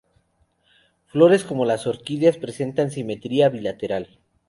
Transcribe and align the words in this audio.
Flores 1.05 1.43
como 1.43 1.63
las 1.63 1.85
orquídeas 1.85 2.37
presentan 2.37 2.89
simetría 2.89 3.49
bilateral. 3.49 4.17